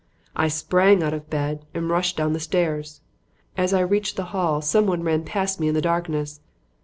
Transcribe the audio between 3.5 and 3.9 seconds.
As I